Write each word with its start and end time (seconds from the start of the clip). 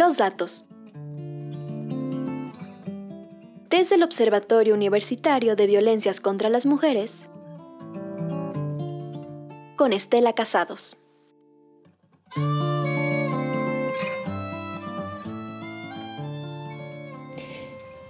Los 0.00 0.16
datos. 0.16 0.64
Desde 3.68 3.96
el 3.96 4.02
Observatorio 4.02 4.72
Universitario 4.72 5.56
de 5.56 5.66
Violencias 5.66 6.22
contra 6.22 6.48
las 6.48 6.64
Mujeres, 6.64 7.28
con 9.76 9.92
Estela 9.92 10.32
Casados. 10.32 10.96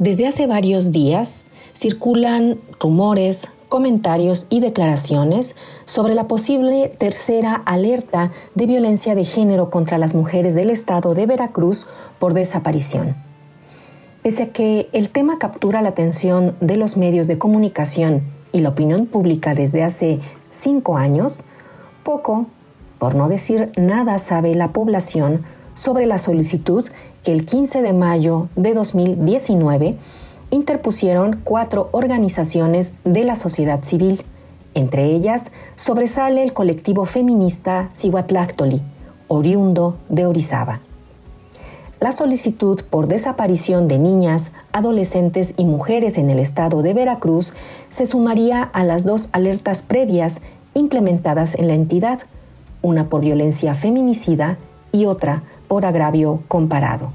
Desde 0.00 0.26
hace 0.26 0.48
varios 0.48 0.90
días 0.90 1.46
circulan 1.72 2.60
rumores, 2.80 3.48
comentarios 3.68 4.46
y 4.48 4.60
declaraciones 4.60 5.56
sobre 5.84 6.14
la 6.14 6.28
posible 6.28 6.88
tercera 6.98 7.54
alerta 7.66 8.32
de 8.54 8.66
violencia 8.66 9.14
de 9.14 9.24
género 9.24 9.70
contra 9.70 9.98
las 9.98 10.14
mujeres 10.14 10.54
del 10.54 10.70
estado 10.70 11.14
de 11.14 11.26
Veracruz 11.26 11.86
por 12.18 12.34
desaparición. 12.34 13.16
Pese 14.22 14.44
a 14.44 14.52
que 14.52 14.88
el 14.92 15.10
tema 15.10 15.38
captura 15.38 15.82
la 15.82 15.90
atención 15.90 16.56
de 16.60 16.76
los 16.76 16.96
medios 16.96 17.28
de 17.28 17.38
comunicación 17.38 18.22
y 18.52 18.60
la 18.60 18.70
opinión 18.70 19.06
pública 19.06 19.54
desde 19.54 19.84
hace 19.84 20.20
cinco 20.48 20.96
años, 20.96 21.44
poco, 22.02 22.46
por 22.98 23.14
no 23.14 23.28
decir 23.28 23.70
nada, 23.76 24.18
sabe 24.18 24.54
la 24.54 24.72
población 24.72 25.44
sobre 25.74 26.06
la 26.06 26.18
solicitud 26.18 26.88
que 27.22 27.32
el 27.32 27.44
15 27.44 27.82
de 27.82 27.92
mayo 27.92 28.48
de 28.56 28.72
2019 28.72 29.98
interpusieron 30.50 31.40
cuatro 31.42 31.88
organizaciones 31.92 32.94
de 33.04 33.24
la 33.24 33.34
sociedad 33.34 33.84
civil. 33.84 34.24
Entre 34.74 35.06
ellas 35.06 35.52
sobresale 35.74 36.42
el 36.42 36.52
colectivo 36.52 37.04
feminista 37.06 37.88
Cihuatlactoli, 37.92 38.82
oriundo 39.28 39.96
de 40.08 40.26
Orizaba. 40.26 40.80
La 41.98 42.12
solicitud 42.12 42.82
por 42.90 43.08
desaparición 43.08 43.88
de 43.88 43.98
niñas, 43.98 44.52
adolescentes 44.72 45.54
y 45.56 45.64
mujeres 45.64 46.18
en 46.18 46.28
el 46.28 46.38
estado 46.38 46.82
de 46.82 46.92
Veracruz 46.92 47.54
se 47.88 48.04
sumaría 48.04 48.62
a 48.62 48.84
las 48.84 49.04
dos 49.04 49.30
alertas 49.32 49.82
previas 49.82 50.42
implementadas 50.74 51.54
en 51.54 51.68
la 51.68 51.74
entidad, 51.74 52.20
una 52.82 53.08
por 53.08 53.22
violencia 53.22 53.72
feminicida 53.74 54.58
y 54.92 55.06
otra 55.06 55.42
por 55.68 55.86
agravio 55.86 56.42
comparado 56.48 57.12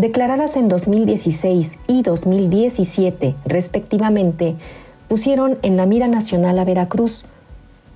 declaradas 0.00 0.56
en 0.56 0.68
2016 0.68 1.78
y 1.86 2.02
2017 2.02 3.34
respectivamente, 3.44 4.56
pusieron 5.08 5.58
en 5.62 5.76
la 5.76 5.84
mira 5.84 6.06
nacional 6.06 6.58
a 6.58 6.64
Veracruz. 6.64 7.26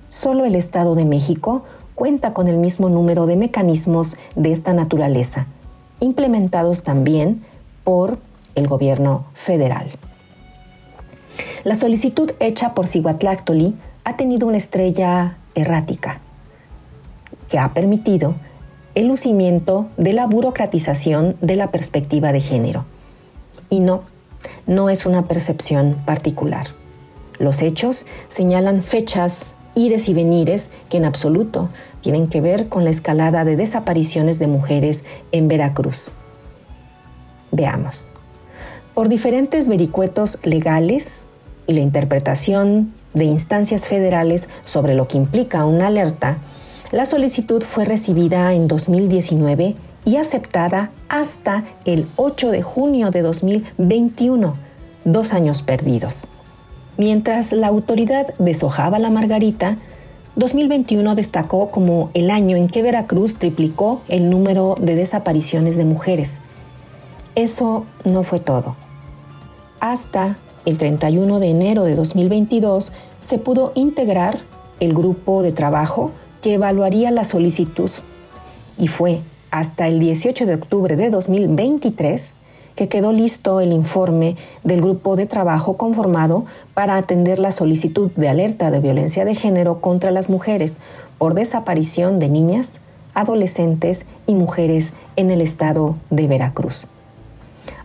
Solo 0.09 0.45
el 0.45 0.55
Estado 0.55 0.93
de 0.93 1.03
México 1.03 1.63
cuenta 1.95 2.33
con 2.33 2.47
el 2.47 2.57
mismo 2.57 2.89
número 2.89 3.25
de 3.25 3.37
mecanismos 3.37 4.17
de 4.35 4.51
esta 4.51 4.73
naturaleza, 4.73 5.47
implementados 5.99 6.83
también 6.83 7.43
por 7.83 8.19
el 8.53 8.67
gobierno 8.67 9.25
federal. 9.33 9.89
La 11.63 11.73
solicitud 11.73 12.31
hecha 12.39 12.75
por 12.75 12.85
Ciguatlactoli 12.87 13.75
ha 14.03 14.15
tenido 14.15 14.47
una 14.47 14.57
estrella 14.57 15.37
errática 15.55 16.21
que 17.49 17.57
ha 17.57 17.73
permitido 17.73 18.35
el 18.95 19.07
lucimiento 19.07 19.87
de 19.97 20.13
la 20.13 20.25
burocratización 20.25 21.35
de 21.41 21.55
la 21.55 21.71
perspectiva 21.71 22.31
de 22.31 22.41
género. 22.41 22.85
Y 23.69 23.81
no, 23.81 24.03
no 24.65 24.89
es 24.89 25.05
una 25.05 25.27
percepción 25.27 25.97
particular. 26.05 26.67
Los 27.37 27.61
hechos 27.61 28.05
señalan 28.27 28.83
fechas, 28.83 29.53
ires 29.75 30.07
y 30.07 30.13
venires 30.13 30.69
que 30.89 30.97
en 30.97 31.05
absoluto 31.05 31.69
tienen 32.01 32.27
que 32.27 32.39
ver 32.41 32.69
con 32.69 32.85
la 32.85 32.89
escalada 32.89 33.43
de 33.43 33.57
desapariciones 33.57 34.39
de 34.39 34.47
mujeres 34.47 35.03
en 35.31 35.47
Veracruz. 35.47 36.11
Veamos. 37.51 38.09
Por 38.93 39.09
diferentes 39.09 39.67
vericuetos 39.67 40.39
legales 40.43 41.23
y 41.67 41.73
la 41.73 41.81
interpretación 41.81 42.93
de 43.13 43.25
instancias 43.25 43.89
federales 43.89 44.47
sobre 44.63 44.93
lo 44.93 45.07
que 45.07 45.17
implica 45.17 45.65
una 45.65 45.87
alerta, 45.87 46.37
la 46.91 47.05
solicitud 47.05 47.63
fue 47.63 47.85
recibida 47.85 48.53
en 48.53 48.67
2019 48.67 49.75
y 50.05 50.17
aceptada 50.17 50.91
hasta 51.09 51.63
el 51.85 52.07
8 52.15 52.51
de 52.51 52.61
junio 52.61 53.09
de 53.09 53.21
2021, 53.21 54.55
dos 55.03 55.33
años 55.33 55.63
perdidos. 55.63 56.27
Mientras 56.97 57.51
la 57.51 57.67
autoridad 57.67 58.33
deshojaba 58.37 58.99
la 58.99 59.09
margarita, 59.09 59.77
2021 60.35 61.15
destacó 61.15 61.71
como 61.71 62.11
el 62.13 62.29
año 62.29 62.55
en 62.55 62.67
que 62.67 62.83
Veracruz 62.83 63.35
triplicó 63.35 64.01
el 64.07 64.29
número 64.29 64.75
de 64.79 64.95
desapariciones 64.95 65.77
de 65.77 65.85
mujeres. 65.85 66.41
Eso 67.33 67.85
no 68.03 68.23
fue 68.23 68.39
todo. 68.39 68.75
Hasta 69.79 70.37
el 70.65 70.77
31 70.77 71.39
de 71.39 71.47
enero 71.47 71.83
de 71.83 71.95
2022 71.95 72.93
se 73.19 73.37
pudo 73.39 73.71
integrar 73.75 74.39
el 74.79 74.93
grupo 74.93 75.41
de 75.41 75.51
trabajo 75.51 76.11
que 76.45 76.53
evaluaría 76.53 77.09
la 77.09 77.23
solicitud 77.23 77.89
y 78.77 78.87
fue 78.87 79.21
hasta 79.49 79.87
el 79.87 79.99
18 79.99 80.45
de 80.45 80.53
octubre 80.53 80.95
de 80.95 81.09
2023 81.09 82.35
que 82.75 82.87
quedó 82.87 83.11
listo 83.11 83.61
el 83.61 83.73
informe 83.73 84.35
del 84.63 84.81
grupo 84.81 85.15
de 85.15 85.25
trabajo 85.25 85.75
conformado 85.75 86.45
para 86.75 86.97
atender 86.97 87.39
la 87.39 87.51
solicitud 87.51 88.11
de 88.11 88.29
alerta 88.29 88.69
de 88.69 88.79
violencia 88.79 89.25
de 89.25 89.33
género 89.33 89.81
contra 89.81 90.11
las 90.11 90.29
mujeres 90.29 90.75
por 91.17 91.33
desaparición 91.33 92.19
de 92.19 92.29
niñas, 92.29 92.79
adolescentes 93.15 94.05
y 94.27 94.35
mujeres 94.35 94.93
en 95.15 95.31
el 95.31 95.41
estado 95.41 95.95
de 96.11 96.27
Veracruz. 96.27 96.85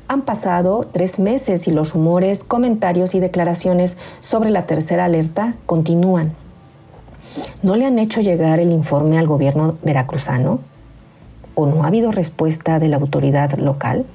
Han 0.06 0.20
pasado 0.20 0.86
tres 0.92 1.18
meses 1.18 1.66
y 1.66 1.70
los 1.70 1.94
rumores, 1.94 2.44
comentarios 2.44 3.14
y 3.14 3.20
declaraciones 3.20 3.96
sobre 4.18 4.50
la 4.50 4.66
tercera 4.66 5.06
alerta 5.06 5.54
continúan. 5.64 6.34
¿No 7.62 7.76
le 7.76 7.86
han 7.86 7.98
hecho 7.98 8.20
llegar 8.20 8.60
el 8.60 8.72
informe 8.72 9.18
al 9.18 9.26
gobierno 9.26 9.76
veracruzano? 9.82 10.60
¿O 11.54 11.66
no 11.66 11.84
ha 11.84 11.88
habido 11.88 12.10
respuesta 12.10 12.78
de 12.78 12.88
la 12.88 12.96
autoridad 12.96 13.52
local? 13.58 14.06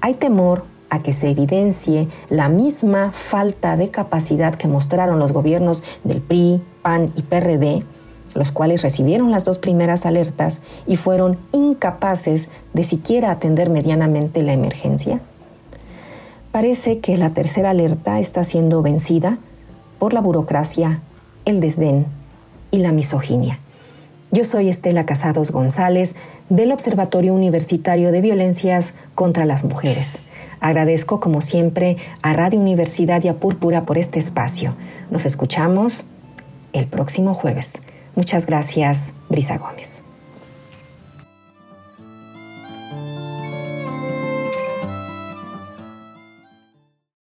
Hay 0.00 0.14
temor 0.14 0.64
a 0.90 1.02
que 1.02 1.12
se 1.12 1.30
evidencie 1.30 2.08
la 2.28 2.48
misma 2.48 3.12
falta 3.12 3.76
de 3.76 3.90
capacidad 3.90 4.54
que 4.54 4.68
mostraron 4.68 5.18
los 5.18 5.32
gobiernos 5.32 5.82
del 6.04 6.20
PRI, 6.20 6.62
PAN 6.82 7.12
y 7.16 7.22
PRD, 7.22 7.84
los 8.34 8.52
cuales 8.52 8.82
recibieron 8.82 9.30
las 9.30 9.44
dos 9.44 9.58
primeras 9.58 10.06
alertas 10.06 10.62
y 10.86 10.96
fueron 10.96 11.38
incapaces 11.52 12.50
de 12.74 12.84
siquiera 12.84 13.30
atender 13.30 13.70
medianamente 13.70 14.42
la 14.42 14.52
emergencia. 14.52 15.20
Parece 16.52 17.00
que 17.00 17.16
la 17.16 17.30
tercera 17.30 17.70
alerta 17.70 18.18
está 18.20 18.44
siendo 18.44 18.82
vencida 18.82 19.38
por 19.98 20.12
la 20.12 20.20
burocracia 20.20 21.00
el 21.46 21.60
desdén 21.60 22.06
y 22.70 22.78
la 22.78 22.92
misoginia. 22.92 23.58
Yo 24.32 24.44
soy 24.44 24.68
Estela 24.68 25.06
Casados 25.06 25.52
González 25.52 26.16
del 26.50 26.72
Observatorio 26.72 27.32
Universitario 27.32 28.12
de 28.12 28.20
Violencias 28.20 28.94
contra 29.14 29.46
las 29.46 29.64
Mujeres. 29.64 30.20
Agradezco 30.60 31.20
como 31.20 31.40
siempre 31.40 31.96
a 32.22 32.34
Radio 32.34 32.60
Universidad 32.60 33.22
y 33.22 33.28
a 33.28 33.38
Púrpura 33.38 33.86
por 33.86 33.96
este 33.96 34.18
espacio. 34.18 34.76
Nos 35.10 35.24
escuchamos 35.24 36.06
el 36.72 36.86
próximo 36.86 37.34
jueves. 37.34 37.74
Muchas 38.16 38.46
gracias, 38.46 39.14
Brisa 39.28 39.58
Gómez. 39.58 40.05